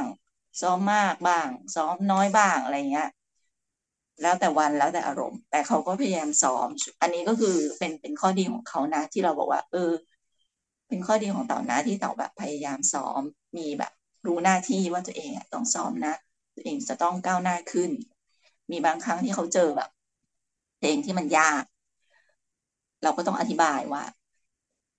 [0.60, 3.08] ซ้อมมากบ้าง ซ้อมน้อยบ้างอะไรเงี้ย
[4.22, 6.68] แล้วแต่วันแล้วแต่อารมณ์ แต่เขาก็พยายามซ้อม
[7.00, 9.90] อันนี้ก็คือเป็นเป็นข้อดีของเขานะ ที่เราบอกว่า เออ
[10.88, 13.20] เป็นข้อดีของเต่านะที่เต่าแบบพยายามซ้อม
[13.56, 13.92] มีแบบ
[14.26, 16.14] รู้หน้าที่ว่าตัวเองต้องซ้อมนะ
[16.54, 17.90] ตัวเองจะต้องก้าวหน้าขึ้น
[18.70, 19.90] มีบางครั้งที่เขาเจอแบบ
[20.78, 21.64] เพลงที่มันยาก
[23.02, 24.02] เราก็ต้องอธิบายว่า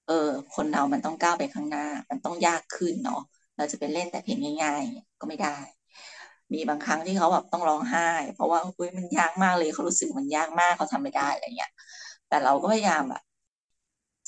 [0.08, 3.22] เออ คนเรามันต้องก้าวไปข้างหน้า มันต้องยากขึ้นเนาะ
[3.58, 5.58] เราจะไปเล่นแต่เพลงง่าย ๆ ก็ไม่ได้
[6.54, 11.72] มีบางครั้งที่เขาแบบต้องร้องไห้ เพราะว่าอุ้ยมันยากมากเลยเขารู้สึกมันยากมากเขาทำไม่ได้อะไรเงี้ย
[12.28, 13.24] แต่เราก็พยายามแบบ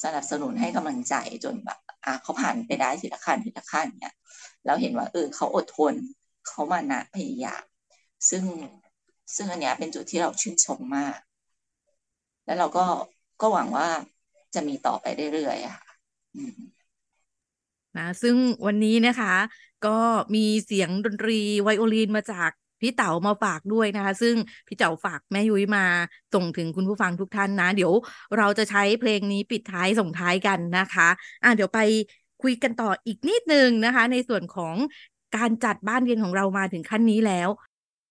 [0.03, 4.13] สนับสนุนให้กำลังใจจนแบบอะเขาผ่านไปได้ทีละขั้นทีละขั้นเนี่ย
[4.65, 5.93] เราเห็นว่าเออเขาอดทน
[6.47, 7.63] เขามานะพยายาม
[8.29, 8.43] ซึ่ง
[9.35, 11.17] ซึ่งอันเนี้ยเป็นจุดที่เราชื่นชมมาก
[12.45, 12.85] แล้วเราก็
[13.41, 13.87] ก็หวังว่า
[14.55, 15.85] จะมีต่อไปเรื่อยๆค่ะ
[17.97, 19.33] นะซึ่งวันนี้นะคะ
[19.87, 19.97] ก็
[20.35, 24.35] มีเสียงดนตรีไวโอลินมาจากพี่เต๋ามาฝากด้วยนะคะ ซึ่ง
[24.67, 25.85] พี่เต๋าฝากแม่ยุ้ยมา
[26.33, 27.93] ส่งถึงคุณผู้ฟังทุกท่านนะ เดี๋ยว
[28.37, 31.09] เราจะใช้เพลงนี้ปิดท้ายส่งท้ายกันนะคะ
[31.43, 31.79] อะเดี๋ยวไป
[32.43, 34.75] คุยกันต่ออีกนิดนึงนะคะ ในส่วนของ
[35.35, 37.49] การจัดบ้านเรียนของเรามาถึงขั้นนี้แล้ว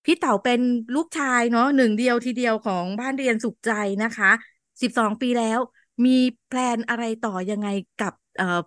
[0.04, 0.60] พี่เต๋าเป็น
[0.96, 3.72] ลูกชายเนาะหนึ่งเดียวทีเดียวของบ้านเรียนสุขใจ
[4.04, 4.30] นะคะ
[4.82, 5.58] สิบสองปีแล้ว
[6.04, 6.16] มี
[6.48, 7.68] แพลนอะไรต่อยังไง
[8.02, 8.12] กับ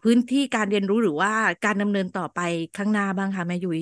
[0.03, 1.33] พื้นที่การเรียนรู้หรือว่า
[1.65, 2.39] การดำเนินต่อไป
[2.77, 3.81] ข้างหน้าบ้างคะแม่ยุ้ย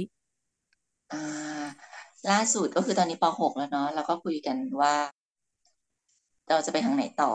[2.29, 4.93] ล่าสุดก็คือตอนนี้ป .6 แล้วเนาะเราก็คุยกันว่า
[6.49, 7.31] เราจะไปทางไหนต่อ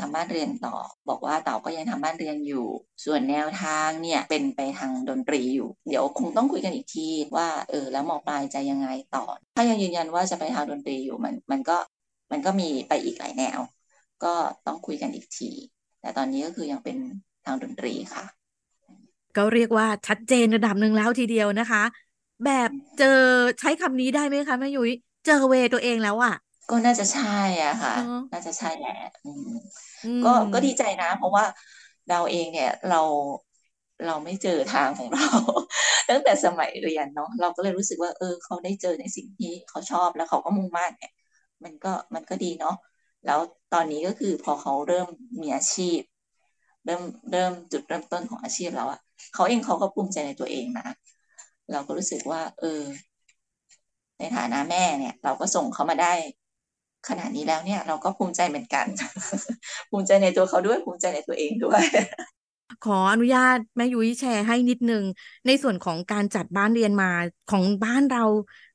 [0.00, 0.76] ทำบ้านเรียนต่อ
[1.08, 2.66] บอกว่าเต่าก็ยังทำบ้านเรียนอยู่
[3.04, 11.76] ส่วนแนวทางเนี่ยเป็นไปทางดนตรีอยู่ เดี๋ยวคงต้องคุยกันอีกทีว่าเออแล้วมอปลายจะยังไงต่อ ถ้ายังยืนยันว่าจะไปทางดนตรีอยู่มันมันก็
[12.32, 13.60] มันก็มีไปอีกหลายแนว
[14.24, 14.34] ก็
[14.66, 15.50] ต้องคุยกันอีกที
[16.00, 16.96] แต่ตอนนี้ก็คือยังเป็น
[17.44, 18.24] ทางดนตรีค่ะ
[19.36, 21.82] ก็เรียกว่าชัดเจนระดับหนึ่งแล้วทีเดียวนะคะ
[22.44, 23.06] แบบเจอ
[23.60, 24.92] ใช้คำนี้ได้ไหมคะแม่ยุ้ย
[25.26, 26.34] เจอเวตัวเองแล้วอะ
[26.70, 27.22] ก็น่าจะใช่
[27.64, 27.94] อะค่ะ
[28.32, 28.92] น่าจะใช่แหละ
[30.24, 31.44] ก็ก็ดีใจนะ เพราะว่า
[32.10, 33.02] เราเองเนี่ยเรา
[34.06, 35.26] เราไม่เจอทางของเรา
[36.10, 41.12] ตั้งแต่สมัยเรียนเนาะเราก็เลยรู้สึกว่า เออ เขาได้เจอในสิ่งที่เขาชอบแล้วเขาก็มุ่งมั่นเนี่ย
[41.64, 42.76] มันก็มันก็ดีเนาะ
[43.26, 43.38] แล้ว
[43.72, 45.08] ตอนนี้ก็คือพอเขาเริ่ม
[45.42, 46.00] มีอาชีพ
[46.84, 49.00] เริ่มเริ่มจุดเริ่มต้นของอาชีพแล้วอะ
[49.34, 50.86] เขาเองเขาก็ภูมิใจในตัวเองนะ
[51.70, 52.82] เราก็รู้สึกว่า เออ
[54.18, 56.14] ในฐานะแม่เนี่ย เราก็ส่งเขามาได้
[57.08, 58.86] ขนาดนี้แล้วเนี่ยเราก็ภูมิใจเหมือนกัน
[59.90, 61.82] ภูมิใจในตัวเขาด้วยภูมิใจในตัวเองด้วย
[62.84, 65.04] ขออนุญาตแม่ยุ้ยแชร์ให้นิดนึง
[65.46, 67.10] ในส่วนของการจัดบ้านเรียนมา
[67.50, 68.24] ของบ้านเรา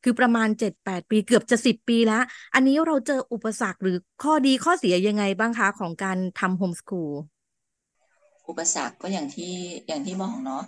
[0.04, 7.12] คือประมาณเจ็ดแปดปีเกือบจะสิบปีแล้ว อันนี้เราเจออุปสรรคหรือข้อดีข้อเสียยังไงบ้างคะ ของการทำโฮมสคูล
[8.50, 9.54] อุปสรรคก็อย่างที่
[9.88, 10.64] อย่างที่บอกเนาะ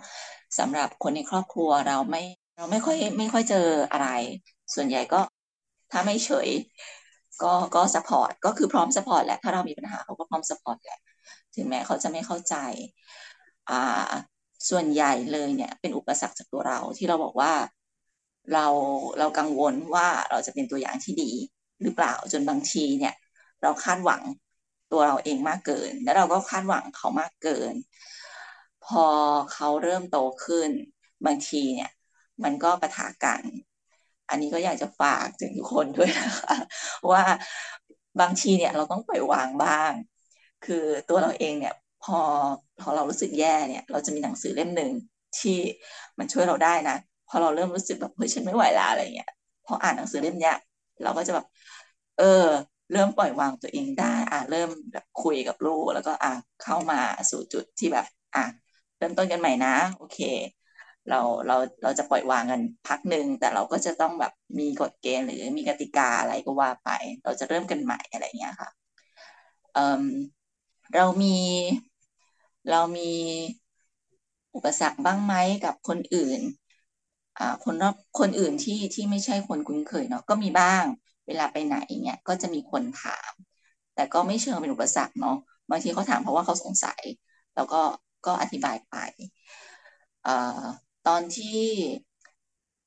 [0.58, 2.22] สำหรับคนในครอบครัวเราไม่
[2.56, 4.08] เราไม่ค่อยไม่ค่อยเจออะไร
[4.74, 5.20] ส่วนใหญ่ก็
[5.92, 6.48] ถ้าไม่เฉย
[7.42, 10.98] ก็ก็ support ก็คือพร้อม support แหละถ้าเรามีปัญหาเขาก็พร้อม support แหละ
[11.54, 12.54] ถึงแม้เขาจะไม่เข้าใจ
[13.70, 14.12] อ่า
[14.70, 17.52] ส่วนใหญ่เลยเนี่ยเป็นอุปสรรคจากตัวเราที่เราบอกว่า
[18.52, 18.66] เรา
[19.18, 21.30] เรากังวลว่าเราจะเป็นตัวอย่างที่ดี
[21.82, 23.14] หรือเปล่าจนบางทีเนี่ย
[23.62, 24.22] เราคาดหวัง
[24.92, 27.74] ตัวเราเองมากเกิน แล้วเราก็คาดหวังเขามากเกิน
[28.86, 29.06] พอ
[29.52, 30.70] เขาเริ่มโตขึ้น
[31.26, 31.90] บางทีเนี่ย
[32.44, 33.42] มันก็ปะทะกัน
[34.28, 36.56] อันนี้ก็อยากจะฝากถึงทุกคนด้วยนะคะ
[37.12, 37.22] ว่า
[38.20, 39.92] บางทีเนี่ยเราต้องปล่อยวางบ้าง
[40.64, 42.18] คือตัวเราเองเนี่ยพอ
[42.80, 44.92] พอเรารู้สึกแย่เนี่ย เราจะมีหนังสือเล่มหนึ่ง
[45.38, 45.58] ที่
[46.18, 46.96] มันช่วยเราได้นะ
[47.28, 49.30] พอเราเริ่มรู้สึกแบบเฮ้ยฉันไม่ไหวแล้วอะไรเงี้ย
[49.66, 50.56] พออ่านหนังสือเล่มเนี้ย
[51.02, 51.46] เราก็จะแบบ
[52.18, 52.24] เออ
[52.92, 56.96] เริ่มปล่อยวางตัวเองได้ อะเริ่มแบบคุยกับลูกแล้วก็อะเข้ามา
[57.30, 58.40] สู่จุดที่แบบ อะ
[58.98, 60.18] เริ่มต้นกันใหม่นะ โอเค
[61.08, 66.88] เราเราเราจะปล่อยวางกันพักหนึ่งแต่เราก็จะต้องแบบมีกฎเกณฑ์หรือมีกติกาอะไรก็ว่าไป
[67.24, 68.70] เราจะเริ่มกันใหม่อะไรเงี้ยค่ะ
[69.72, 70.02] เอ่อ
[70.94, 71.36] เรามี
[72.68, 73.10] เรามี
[74.54, 76.40] อุปสรรคบ้างไหมกับคนอื่น
[77.38, 80.84] อ่าคนรอบคนอื่นที่ที่ไม่ใช่คนคุ้นเคยเนาะก็มีบ้าง
[81.26, 83.32] เวลาไปไหนเนี่ยก็จะมีคนถาม
[83.94, 85.36] แต่ก็ไม่เชิงเป็นอุปสรรคเนาะ
[85.70, 87.02] บางทีเขาถามเพราะว่าเขาสงสัย
[87.54, 87.80] แล้วก็
[88.26, 88.94] ก็อธิบายไป
[90.24, 91.62] อ่า ตอนที่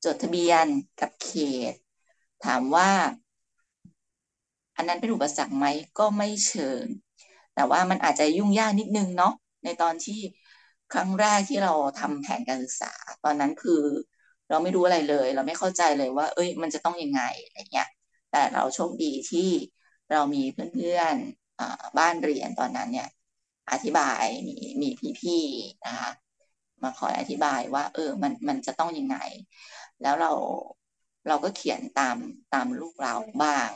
[0.05, 0.65] จดทะเบียน
[1.01, 1.31] กับเข
[1.71, 1.73] ต
[2.45, 2.91] ถามว่า
[4.75, 5.65] อันนั้นเป็นอุปสรรคไหม
[5.99, 6.85] ก็ไม่เชิง
[7.55, 10.19] แต่ว่ามันอาจจะยุ่งยากนิดนึงเนาะในตอนที่
[10.93, 13.81] ครั้งแรกที่เราทำแผนการศึกษา ตอนนั้นคือ
[14.49, 17.89] เราไม่รู้อะไรเลย เราไม่เข้าใจเลยว่า เอ้ย มันจะต้องยังไงอะไรเงี้ย
[18.31, 19.49] แต่เราโชคดีที่
[20.11, 23.09] เรามีเพื่อนๆบ้านเรียนตอนนั้นเนี่ย
[23.71, 24.89] อธิบายมีมี
[25.21, 26.11] พี่ๆนะคะ
[26.83, 29.17] มาคอยอธิบายว่า เออมันมันจะต้องยังไง
[30.01, 30.31] แล้วเรา
[31.27, 32.17] เราก็เขียนตาม
[32.53, 33.69] ตามลูกเราบ้าง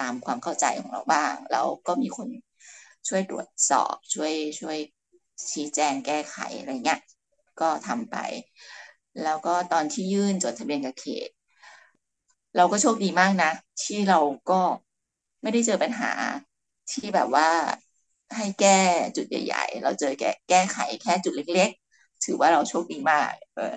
[0.00, 2.28] ตามความเข้าใจของเราบ้าง แล้วก็มีคน
[3.08, 4.78] ช่วยตรวจสอบช่วยช่วย
[5.52, 7.00] ชี้แจงแก้ไขอะไรเงี้ย
[7.60, 8.16] ก็ทำไป
[9.22, 11.30] แล้วก็ตอนที่ยื่นจดทะเบียนกับเขต
[12.56, 14.20] เราก็โชคดีมากนะ ที่เรา
[14.50, 14.60] ก็
[15.42, 16.12] ไม่ได้เจอปัญหา
[16.90, 17.48] ที่แบบว่า
[18.36, 18.80] ให้แก้
[19.16, 21.79] จุดใหญ่ ๆ เราเจอแก้แก้ไขแค่จุดเล็กๆ
[22.24, 23.74] ถือว่าเราโชคดีมาก เออ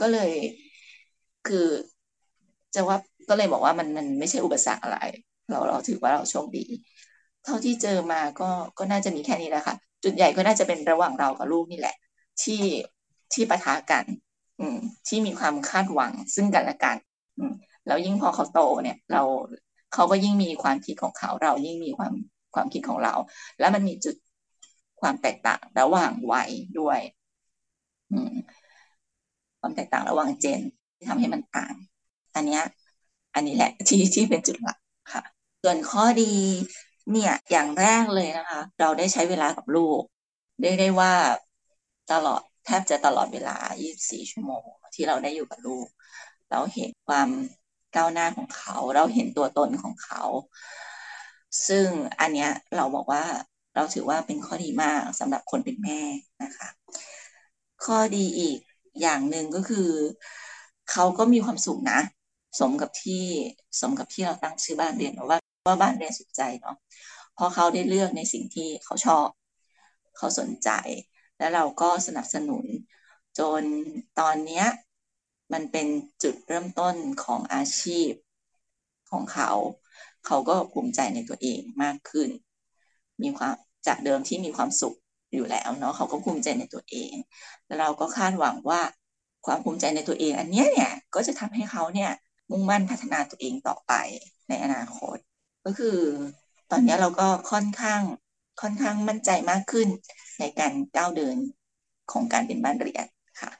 [0.00, 0.30] ก็เลย
[1.46, 1.66] คือ
[2.74, 2.96] จะว่า
[3.28, 4.98] ก็เลยบอกว่ามันมันไม่ใช่อุปสรรคอะไร
[5.50, 6.64] เราเราถือว่าเราโชคดี
[7.44, 11.96] เท่าที่เจอมาก็ก็น่าจะมีแค่นี้แหละค่ะ จุดใหญ่ก็น่าจะเป็นระหว่างเรากับลูกนี่แหละ
[12.42, 12.62] ที่
[13.32, 14.04] ที่ปะทะกัน
[14.60, 14.76] อืม
[15.08, 16.96] ที่มีความคาดหวังซึ่งกันและกัน
[17.38, 17.52] อืม
[17.86, 19.22] แล้วยิ่งพอเขาโตเนี่ย เรา
[19.94, 22.12] เขาก็ยิ่งมีความคิดของเขา เรายิ่งมีความ
[22.54, 23.14] ความคิดของเรา
[23.58, 24.16] แล้วมันมีจุด
[25.00, 26.98] ความแตกต่างระหว่างวัยด้วย
[29.60, 30.60] ความแตกต่างระหว่างเจน
[30.96, 31.74] ที่ทำให้มันต่าง
[32.34, 32.62] อันเนี้ย
[33.34, 34.78] อันนี้แหละที่ที่เป็นจุดหลัก
[35.12, 35.22] ค่ะ
[35.62, 36.34] ส่วนข้อดี
[37.10, 40.00] เนี่ยอย่างแรกเลยนะคะ เราได้ใช้เวลากับลูก
[40.62, 41.12] ได้ได้ว่า
[42.12, 45.86] ตลอดแทบจะตลอดเวลา 24 ชั่วโมง ที่เราได้อยู่กับลูก
[46.50, 47.28] เราเห็นความ
[47.96, 50.22] ก้าวหน้าของเขา เราเห็นตัวตนของเขา
[51.68, 51.86] ซึ่ง
[52.20, 53.24] อันเนี้ยเราบอกว่า
[53.74, 56.00] เราถือว่าเป็นข้อดีมากสำหรับคนเป็นแม่
[56.42, 56.68] นะคะ
[57.84, 58.58] ข้อดีอีก
[59.00, 59.88] อย่างหนึ่งก็คือ
[60.90, 62.00] เขาก็มีความสุขนะ
[62.60, 63.24] สมกับที่
[63.80, 66.76] สมกับที่เราตั้งชื่อบ้านเรียนว่าว่าบ้านเรียนสุดใจเนาะ
[67.34, 69.26] เพราะเขาได้เลือกในสิ่งที่เขาชอบ
[70.16, 70.70] เขาสนใจ
[71.38, 72.64] แล้วเราก็สนับสนุน
[73.38, 73.62] จน
[74.18, 74.66] ตอนเนี้ย
[75.52, 75.86] มันเป็น
[76.22, 76.94] จุดเริ่มต้น
[77.24, 78.10] ของอาชีพ
[79.10, 79.50] ของเขา
[80.26, 82.28] เขาก็ภูมิใจในตัวเองมากขึ้น
[83.22, 83.54] มีความ
[83.86, 84.96] จากเดิมที่มีความสุข
[85.36, 87.14] อยู่แล้วเนาะเขาก็ภูมิใจในตัวเอง
[87.66, 88.80] แล้วเราก็คาดหวังว่า
[89.46, 92.10] ความภูมิใจในตัวเอง อันนี้เนี่ยก็จะทำให้เขาเนี่ย
[92.50, 93.92] มุ่งมั่นพัฒนาตัวเองต่อไป
[94.48, 95.16] ในอนาคต
[95.64, 95.96] ก็คือ
[96.70, 98.02] ตอนนี้เราก็ค่อนข้าง
[98.60, 99.88] ค่อนข้างมั่นใจมากขึ้น
[100.38, 101.36] ในการก้าวเดิน
[102.12, 103.06] ของการเป็นบ้านเรียน
[103.40, 103.50] ค่ะ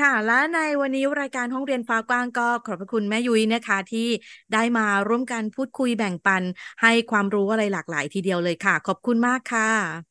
[0.00, 4.08] ค่ะ และในวันนี้รายการห้องเรียนฟ้ากว้างก็ขอบพระคุณแม่ยุ้ยนะคะ ที่
[4.52, 6.42] ได้มาร่วมกันพูดคุยแบ่งปัน
[6.82, 10.09] ให้ความรู้อะไรหลากหลายทีเดียวเลยค่ะ ขอบคุณมากค่ะ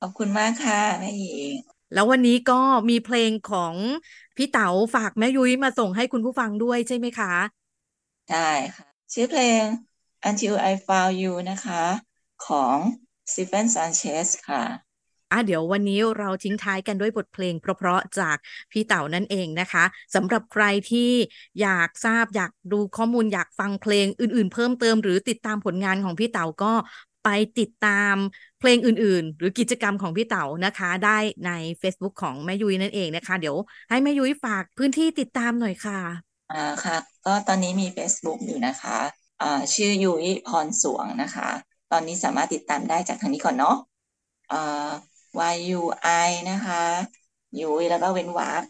[0.00, 3.74] ขอบคุณมากค่ะแม่หญิงแล้ววันนี้ก็มีเพลงของ
[4.36, 7.32] พี่เต๋าฝากแม่ยุ้ยมาส่งให้คุณผู้ฟังด้วยใช่ไหมคะ
[8.28, 9.64] ใช่ค่ะ ชื่อเพลง
[10.28, 11.82] Until I Found You นะคะ
[12.46, 12.78] ของ
[13.32, 14.64] Stephen Sanchez ค่ะ
[15.32, 18.36] อะเดี๋ยววันนี้เราทิ้งท้ายกันด้วยบทเพลงเพราะๆจาก
[18.72, 21.10] พี่เต๋านั่นเองนะคะสำหรับใครที่
[21.60, 26.72] อยากทราบอยากดูข้อมูลอยากฟังเพลงอื่นๆ เพิ่มเติมหรือติดตามผลงานของพี่เต๋าก็
[27.26, 28.14] ไปติดตาม
[28.60, 33.56] เพลงอื่น ๆ หรือกิจกรรมของพี่เต๋านะคะ ได้ใน Facebook ของแม่ยุ้ยนั่นเองนะคะ เดี๋ยว
[33.90, 36.00] ให้แม่ยุ้ยฝากพื้นที่ติดตามหน่อยค่ะ
[36.52, 38.98] อ่าค่ะ ก็ตอนนี้มี Facebook อยู่นะคะ
[39.42, 41.48] อ่าชื่อยุ้ยพรสวงนะคะ
[41.92, 43.76] ตอนนี้สามารถติดตามได้จากทางนี้ก่อนเนาะ
[44.52, 44.90] อ่า
[45.54, 45.82] Y U
[46.26, 46.82] I นะคะ
[47.60, 48.62] ยุ้ยแล้วก็เว้นวรรค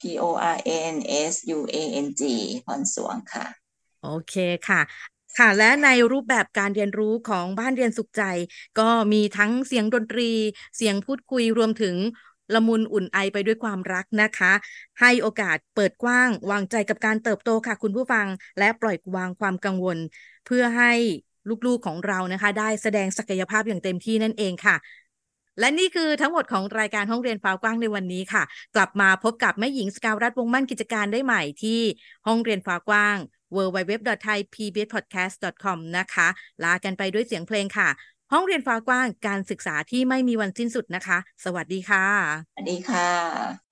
[0.00, 0.58] P O R
[0.92, 0.94] N
[1.32, 2.22] S U A N G
[2.66, 3.46] พรสวงค่ะ
[4.02, 4.34] โอเค
[4.68, 4.80] ค่ะ
[5.38, 8.22] ค่ะและในรูปแบบการเรียนรู้ของบ้านเรียนสุขใจ
[8.78, 10.30] ก็มีทั้งเสียงดนตรี
[10.76, 11.96] เสียงพูดคุยรวมถึง
[12.54, 14.52] ละมุนอุ่นไอไปด้วยความรักนะคะ
[15.00, 18.26] ให้โอกาสเปิดกว้าง วางใจกับการเติบโตค่ะคุณผู้ฟัง
[18.58, 19.98] และปล่อยวางความกังวล
[20.46, 20.92] เพื่อให้
[21.66, 24.76] ลูกๆของเรานะคะ ได้แสดงศักยภาพอย่างเต็มที่นั่นเองค่ะ
[25.60, 28.42] และนี่คือทั้งหมดของรายการห้องเรียนฟ้ากว้างในวันนี้ค่ะ
[28.74, 31.80] กลับมาพบกับแม่หญิงสกาวรัฐวงศ์มั่นกิจการได้ใหม่ที่
[32.26, 33.16] ห้องเรียนฟ้ากว้าง
[33.56, 36.28] www.thaipbspodcast.com นะคะ
[36.64, 37.88] ลากันไปด้วยเสียงเพลงค่ะ
[38.32, 42.06] ห้องเรียนฟ้ากว้างการศึกษาที่ไม่มีวันสิ้นสุดนะคะ สวัสดีค่ะ
[42.52, 43.71] สวัสดีค่ะ